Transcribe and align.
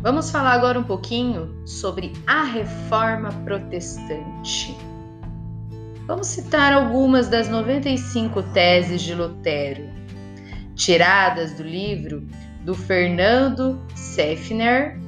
Vamos 0.00 0.30
falar 0.30 0.52
agora 0.52 0.78
um 0.78 0.84
pouquinho 0.84 1.60
sobre 1.66 2.12
a 2.24 2.44
reforma 2.44 3.32
protestante. 3.44 4.78
Vamos 6.06 6.28
citar 6.28 6.72
algumas 6.72 7.26
das 7.26 7.48
95 7.48 8.40
teses 8.54 9.02
de 9.02 9.12
Lutero, 9.12 9.90
tiradas 10.76 11.54
do 11.54 11.64
livro 11.64 12.24
do 12.64 12.74
Fernando 12.74 13.82
Seffner, 13.96 15.00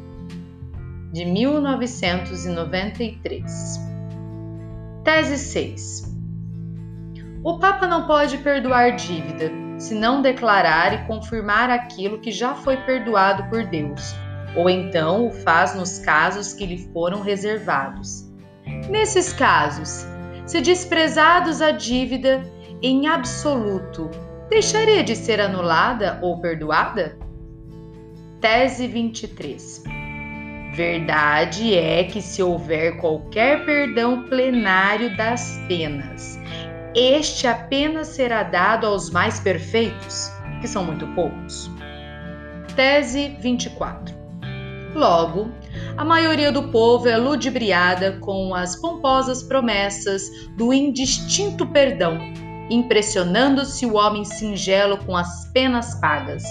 de 1.12 1.24
1993. 1.24 3.80
Tese 5.04 5.38
6. 5.38 6.16
O 7.44 7.58
Papa 7.58 7.86
não 7.86 8.08
pode 8.08 8.38
perdoar 8.38 8.96
dívida 8.96 9.52
se 9.78 9.94
não 9.94 10.20
declarar 10.20 10.92
e 10.92 11.06
confirmar 11.06 11.70
aquilo 11.70 12.18
que 12.18 12.32
já 12.32 12.56
foi 12.56 12.76
perdoado 12.78 13.44
por 13.44 13.64
Deus, 13.64 14.16
ou 14.56 14.68
então 14.68 15.28
o 15.28 15.30
faz 15.30 15.74
nos 15.74 15.98
casos 15.98 16.52
que 16.52 16.66
lhe 16.66 16.78
foram 16.92 17.20
reservados. 17.20 18.28
Nesses 18.88 19.32
casos, 19.32 20.06
se 20.46 20.60
desprezados 20.60 21.62
a 21.62 21.70
dívida 21.70 22.42
em 22.82 23.06
absoluto, 23.06 24.10
deixaria 24.48 25.04
de 25.04 25.14
ser 25.14 25.40
anulada 25.40 26.18
ou 26.22 26.40
perdoada? 26.40 27.18
Tese 28.40 28.86
23. 28.86 29.84
Verdade 30.74 31.76
é 31.76 32.04
que 32.04 32.22
se 32.22 32.42
houver 32.42 32.96
qualquer 32.98 33.64
perdão 33.64 34.24
plenário 34.24 35.16
das 35.16 35.60
penas, 35.68 36.38
este 36.94 37.46
apenas 37.46 38.08
será 38.08 38.42
dado 38.42 38.86
aos 38.86 39.10
mais 39.10 39.38
perfeitos, 39.40 40.30
que 40.60 40.66
são 40.66 40.84
muito 40.84 41.06
poucos. 41.08 41.70
Tese 42.74 43.36
24. 43.40 44.19
Logo, 44.94 45.50
a 45.96 46.04
maioria 46.04 46.50
do 46.50 46.64
povo 46.64 47.08
é 47.08 47.16
ludibriada 47.16 48.18
com 48.20 48.54
as 48.54 48.74
pomposas 48.74 49.42
promessas 49.42 50.30
do 50.56 50.72
indistinto 50.72 51.66
perdão, 51.66 52.18
impressionando-se 52.68 53.86
o 53.86 53.94
homem 53.94 54.24
singelo 54.24 54.98
com 54.98 55.16
as 55.16 55.50
penas 55.52 55.94
pagas. 56.00 56.42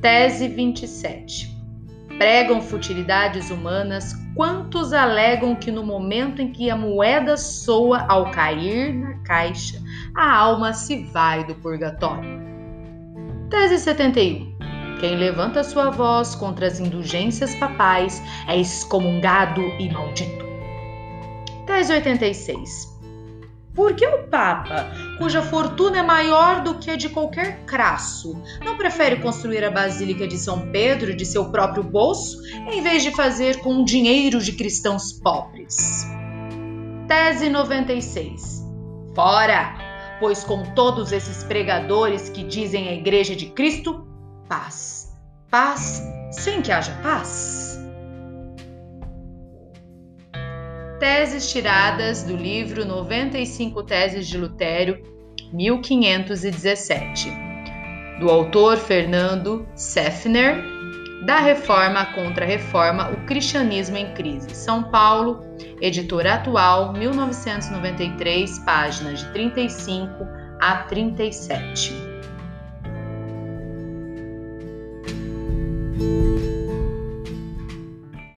Tese 0.00 0.48
27. 0.48 1.56
Pregam 2.18 2.60
futilidades 2.60 3.50
humanas 3.50 4.14
quantos 4.34 4.92
alegam 4.92 5.54
que 5.54 5.70
no 5.70 5.84
momento 5.84 6.42
em 6.42 6.52
que 6.52 6.68
a 6.68 6.76
moeda 6.76 7.36
soa 7.36 8.04
ao 8.08 8.30
cair 8.30 8.92
na 8.92 9.14
caixa, 9.22 9.80
a 10.16 10.36
alma 10.36 10.72
se 10.72 11.04
vai 11.04 11.44
do 11.44 11.54
purgatório. 11.54 12.40
Tese 13.48 13.78
71. 13.78 14.49
Quem 15.00 15.16
levanta 15.16 15.64
sua 15.64 15.88
voz 15.88 16.34
contra 16.34 16.66
as 16.66 16.78
indulgências 16.78 17.54
papais 17.54 18.22
é 18.46 18.60
excomungado 18.60 19.62
e 19.78 19.90
maldito. 19.90 20.44
Tese 21.66 21.94
86. 21.94 23.00
Por 23.74 23.94
que 23.94 24.06
o 24.06 24.28
Papa, 24.28 24.92
cuja 25.16 25.40
fortuna 25.40 26.00
é 26.00 26.02
maior 26.02 26.62
do 26.62 26.74
que 26.74 26.90
a 26.90 26.96
de 26.96 27.08
qualquer 27.08 27.64
crasso, 27.64 28.36
não 28.62 28.76
prefere 28.76 29.16
construir 29.16 29.64
a 29.64 29.70
Basílica 29.70 30.28
de 30.28 30.36
São 30.36 30.70
Pedro 30.70 31.16
de 31.16 31.24
seu 31.24 31.46
próprio 31.46 31.82
bolso, 31.82 32.36
em 32.70 32.82
vez 32.82 33.02
de 33.02 33.10
fazer 33.12 33.60
com 33.60 33.76
o 33.80 33.84
dinheiro 33.86 34.38
de 34.38 34.52
cristãos 34.52 35.14
pobres? 35.14 36.06
Tese 37.08 37.48
96. 37.48 38.68
Fora! 39.14 40.18
Pois 40.20 40.44
com 40.44 40.62
todos 40.74 41.10
esses 41.10 41.42
pregadores 41.44 42.28
que 42.28 42.44
dizem 42.44 42.88
a 42.90 42.92
Igreja 42.92 43.34
de 43.34 43.46
Cristo, 43.46 44.09
paz. 44.50 45.16
Paz 45.48 46.02
sem 46.32 46.60
que 46.60 46.72
haja 46.72 46.92
paz. 47.02 47.80
Teses 50.98 51.50
tiradas 51.50 52.24
do 52.24 52.36
livro 52.36 52.84
95 52.84 53.82
Teses 53.84 54.26
de 54.26 54.36
Lutério, 54.36 55.02
1517, 55.52 57.32
do 58.18 58.28
autor 58.28 58.76
Fernando 58.76 59.66
Seffner, 59.74 60.62
da 61.24 61.38
Reforma 61.38 62.06
contra 62.06 62.44
a 62.44 62.48
Reforma, 62.48 63.10
o 63.10 63.24
Cristianismo 63.26 63.96
em 63.96 64.12
Crise, 64.14 64.54
São 64.54 64.82
Paulo, 64.82 65.42
editora 65.80 66.34
atual, 66.34 66.92
1993, 66.92 68.58
páginas 68.60 69.20
de 69.20 69.32
35 69.32 70.26
a 70.60 70.76
37. 70.82 72.09